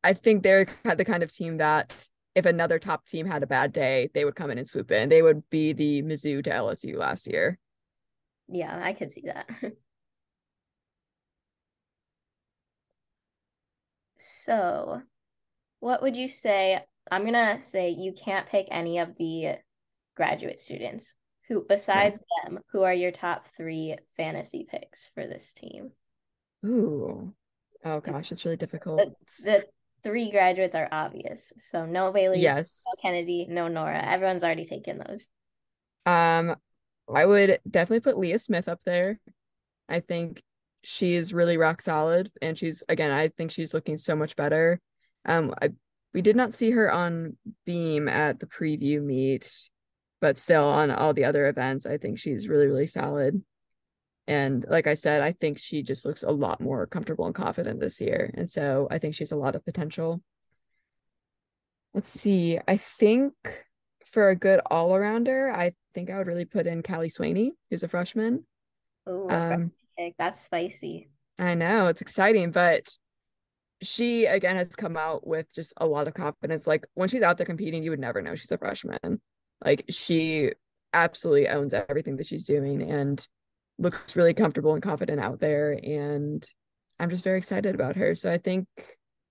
[0.05, 3.73] I think they're the kind of team that if another top team had a bad
[3.73, 5.09] day, they would come in and swoop in.
[5.09, 7.59] They would be the Mizzou to LSU last year.
[8.49, 9.49] Yeah, I could see that.
[14.19, 15.03] so,
[15.81, 16.81] what would you say?
[17.11, 19.57] I'm going to say you can't pick any of the
[20.17, 21.15] graduate students
[21.49, 22.51] who besides yeah.
[22.51, 25.91] them who are your top 3 fantasy picks for this team.
[26.65, 27.35] Ooh.
[27.85, 28.99] Oh gosh, it's really difficult.
[28.99, 29.65] The, the
[30.03, 31.53] three graduates are obvious.
[31.59, 34.01] So no Bailey, yes, no Kennedy, no Nora.
[34.05, 35.29] Everyone's already taken those.
[36.07, 36.57] Um,
[37.12, 39.21] I would definitely put Leah Smith up there.
[39.88, 40.43] I think
[40.85, 44.81] she's really rock solid and she's again, I think she's looking so much better.
[45.25, 45.71] Um I
[46.14, 49.51] we did not see her on beam at the preview meet,
[50.20, 53.42] but still on all the other events, I think she's really, really solid.
[54.27, 57.81] And like I said, I think she just looks a lot more comfortable and confident
[57.81, 58.31] this year.
[58.35, 60.22] And so I think she has a lot of potential.
[61.92, 62.58] Let's see.
[62.69, 63.35] I think
[64.06, 67.83] for a good all arounder, I think I would really put in Callie Swaney, who's
[67.83, 68.46] a freshman.
[69.06, 69.73] Oh, um,
[70.19, 71.08] that's spicy.
[71.38, 72.87] I know it's exciting, but
[73.83, 76.67] she again has come out with just a lot of confidence.
[76.67, 79.21] Like when she's out there competing, you would never know she's a freshman.
[79.65, 80.53] Like she
[80.93, 83.27] absolutely owns everything that she's doing and
[83.79, 85.73] looks really comfortable and confident out there.
[85.73, 86.47] And
[86.99, 88.15] I'm just very excited about her.
[88.15, 88.67] So I think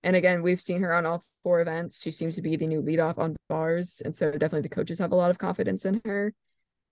[0.02, 2.02] and again, we've seen her on all four events.
[2.02, 4.02] She seems to be the new leadoff on bars.
[4.04, 6.34] And so definitely the coaches have a lot of confidence in her.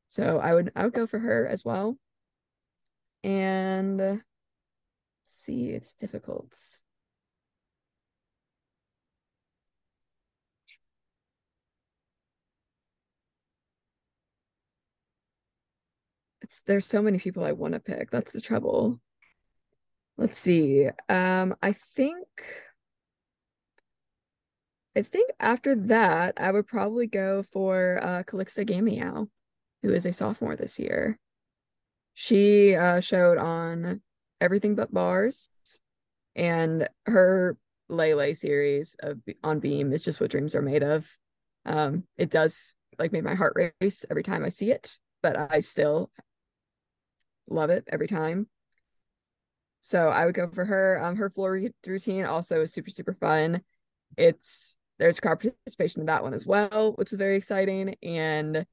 [0.09, 1.97] So I would I would go for her as well.
[3.23, 4.17] And uh,
[5.25, 6.57] see, it's difficult.
[16.51, 18.11] It's there's so many people I want to pick.
[18.11, 19.01] That's the trouble.
[20.19, 20.89] Let's see.
[21.09, 22.27] Um, I think
[24.97, 29.29] I think after that, I would probably go for uh Gamiao,
[29.83, 31.19] who is a sophomore this year.
[32.15, 34.03] She uh showed on
[34.41, 35.51] Everything But Bars,
[36.35, 37.57] and her
[37.89, 41.09] Lele series of on Beam is just what dreams are made of.
[41.65, 45.61] Um, it does like make my heart race every time I see it, but I
[45.61, 46.11] still
[47.51, 48.49] love it every time.
[49.81, 51.03] So I would go for her.
[51.03, 53.63] Um, her floor routine also is super super fun.
[54.17, 58.67] It's there's crowd participation in that one as well, which is very exciting, and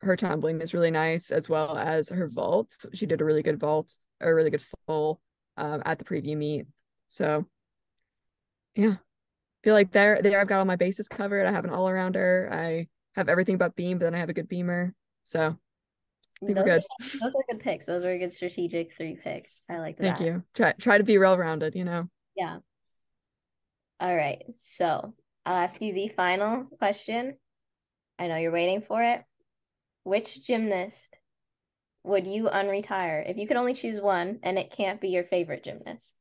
[0.00, 2.72] her tumbling is really nice as well as her vault.
[2.92, 5.20] She did a really good vault, a really good full
[5.56, 6.66] um, at the preview meet.
[7.08, 7.46] So
[8.74, 8.94] yeah,
[9.64, 11.46] feel like there there I've got all my bases covered.
[11.46, 12.50] I have an all arounder.
[12.50, 14.94] I have everything but beam, but then I have a good beamer.
[15.24, 15.56] So
[16.42, 16.82] those we're good.
[16.82, 17.86] Are, those are good picks.
[17.86, 19.60] Those were good strategic three picks.
[19.68, 20.18] I like that.
[20.18, 20.42] Thank you.
[20.54, 22.08] Try try to be well rounded, you know.
[22.36, 22.58] Yeah.
[24.00, 24.42] All right.
[24.56, 25.14] So
[25.46, 27.36] I'll ask you the final question.
[28.18, 29.22] I know you're waiting for it.
[30.04, 31.16] Which gymnast
[32.04, 35.62] would you unretire if you could only choose one and it can't be your favorite
[35.62, 36.18] gymnast?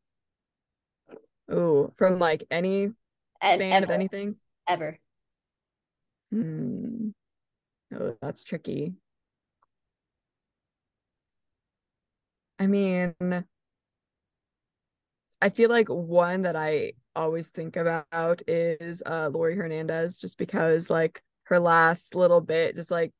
[1.50, 2.92] Oh, from like any
[3.44, 4.36] span ever, of anything?
[4.70, 5.00] Ever.
[6.32, 7.10] Hmm.
[7.94, 8.94] Oh, that's tricky.
[12.62, 13.16] I mean,
[15.42, 20.88] I feel like one that I always think about is uh Laurie Hernandez, just because
[20.88, 23.14] like her last little bit just like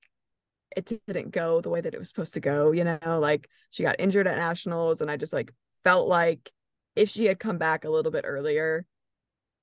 [0.78, 3.82] it didn't go the way that it was supposed to go, you know, like she
[3.82, 5.52] got injured at nationals and I just like
[5.84, 6.52] felt like
[6.96, 8.86] if she had come back a little bit earlier,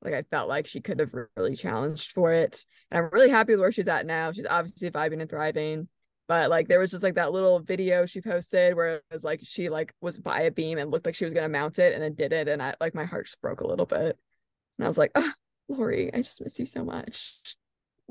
[0.02, 2.66] like I felt like she could have really challenged for it.
[2.90, 4.32] And I'm really happy with where she's at now.
[4.32, 5.88] She's obviously vibing and thriving.
[6.28, 9.40] But like there was just like that little video she posted where it was like
[9.42, 12.02] she like was by a beam and looked like she was gonna mount it and
[12.02, 12.48] then did it.
[12.48, 14.18] And I like my heart just broke a little bit.
[14.78, 15.32] And I was like, oh,
[15.68, 17.40] Laurie, I just miss you so much.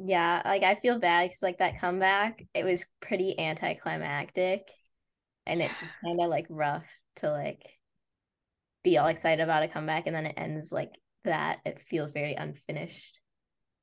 [0.03, 4.67] Yeah, like I feel bad because like that comeback, it was pretty anticlimactic.
[5.45, 6.85] And it's just kind of like rough
[7.17, 7.69] to like
[8.83, 10.91] be all excited about a comeback and then it ends like
[11.23, 11.59] that.
[11.65, 13.19] It feels very unfinished.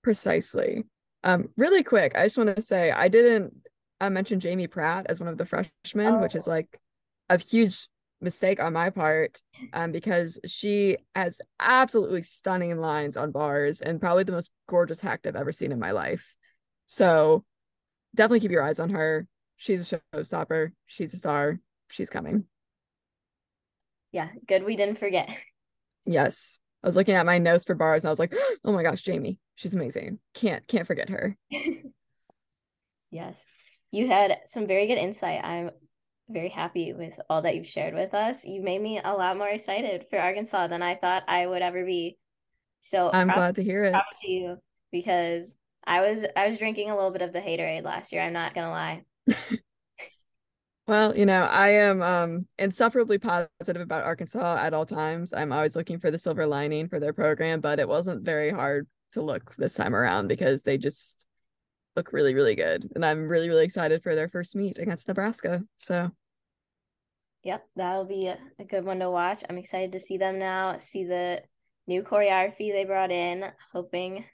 [0.03, 0.85] Precisely.
[1.23, 3.55] Um, really quick, I just want to say I didn't
[4.01, 6.19] uh, mentioned Jamie Pratt as one of the freshmen, oh.
[6.19, 6.51] which is oh.
[6.51, 6.79] like
[7.29, 7.89] a huge
[8.21, 9.41] mistake on my part
[9.73, 15.21] um, because she has absolutely stunning lines on bars and probably the most gorgeous hack
[15.27, 16.35] I've ever seen in my life.
[16.87, 17.45] So
[18.15, 19.27] definitely keep your eyes on her.
[19.57, 20.73] She's a showstopper.
[20.87, 21.61] She's a star.
[21.91, 22.45] She's coming.
[24.11, 25.29] Yeah, good we didn't forget.
[26.07, 26.59] Yes.
[26.83, 28.35] I was looking at my notes for bars and I was like,
[28.65, 29.39] oh my gosh, Jamie.
[29.55, 30.19] She's amazing.
[30.35, 31.37] Can't can't forget her.
[33.11, 33.47] yes.
[33.95, 35.45] You had some very good insight.
[35.45, 35.71] I'm
[36.29, 38.45] very happy with all that you've shared with us.
[38.45, 41.85] You made me a lot more excited for Arkansas than I thought I would ever
[41.85, 42.19] be.
[42.81, 43.95] So I'm proud, glad to hear it.
[44.23, 44.57] to you
[44.91, 45.55] because
[45.87, 48.23] I was I was drinking a little bit of the haterade last year.
[48.23, 49.03] I'm not gonna lie.
[50.89, 55.33] well, you know, I am um insufferably positive about Arkansas at all times.
[55.33, 58.89] I'm always looking for the silver lining for their program, but it wasn't very hard
[59.13, 61.29] to look this time around because they just
[61.97, 62.91] look really, really good.
[62.95, 65.63] And I'm really, really excited for their first meet against Nebraska.
[65.77, 66.11] So,
[67.43, 69.43] yep, that'll be a, a good one to watch.
[69.49, 71.43] I'm excited to see them now, see the
[71.87, 74.25] new choreography they brought in, hoping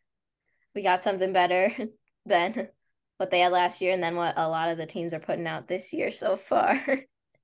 [0.74, 1.72] we got something better
[2.26, 2.68] than
[3.16, 5.46] what they had last year and then what a lot of the teams are putting
[5.46, 6.82] out this year so far.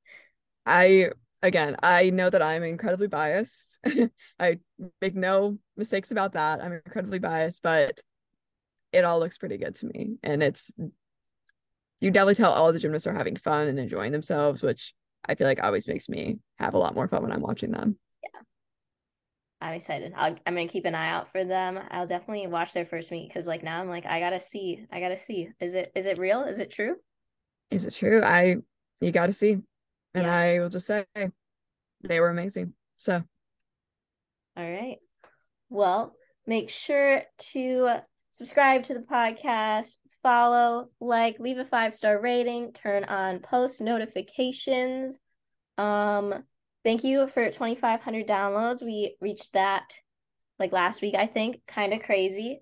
[0.67, 1.11] I
[1.43, 3.79] again, I know that I'm incredibly biased.
[4.41, 4.59] I
[5.01, 6.63] make no mistakes about that.
[6.63, 8.01] I'm incredibly biased, but
[8.97, 10.17] it all looks pretty good to me.
[10.23, 10.73] And it's
[12.01, 14.95] you definitely tell all the gymnasts are having fun and enjoying themselves, which
[15.27, 17.99] I feel like always makes me have a lot more fun when I'm watching them.
[18.23, 18.41] Yeah.
[19.61, 20.15] I'm excited.
[20.17, 21.79] i am gonna keep an eye out for them.
[21.91, 24.87] I'll definitely watch their first meet because like now I'm like I gotta see.
[24.91, 25.51] I gotta see.
[25.61, 26.45] Is it is it real?
[26.45, 26.97] Is it true?
[27.71, 28.23] Is it true?
[28.23, 28.57] I
[29.01, 29.53] you gotta see,
[30.15, 30.35] and yeah.
[30.35, 31.05] I will just say
[32.03, 32.73] they were amazing.
[32.97, 33.23] So.
[34.57, 34.97] All right.
[35.69, 36.15] Well,
[36.47, 37.23] make sure
[37.53, 38.01] to
[38.37, 45.19] subscribe to the podcast, follow, like, leave a five star rating, turn on post notifications.
[45.79, 46.45] Um,
[46.85, 48.85] thank you for 2,500 downloads.
[48.85, 49.85] We reached that
[50.59, 51.61] like last week, I think.
[51.67, 52.61] Kind of crazy.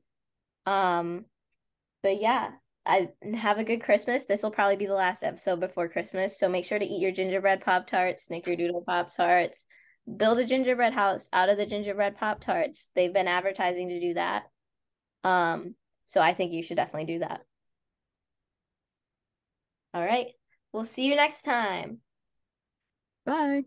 [0.64, 1.25] Um,
[2.03, 2.51] but yeah,
[2.87, 4.27] I have a good Christmas.
[4.27, 6.39] This will probably be the last episode before Christmas.
[6.39, 9.64] So make sure to eat your gingerbread Pop Tarts, Snickerdoodle Pop Tarts.
[10.16, 12.91] Build a gingerbread house out of the gingerbread Pop Tarts.
[12.95, 14.45] They've been advertising to do that.
[15.25, 15.75] Um,
[16.07, 17.45] so I think you should definitely do that.
[19.95, 20.29] All right.
[20.72, 22.01] We'll see you next time.
[23.25, 23.64] Bye.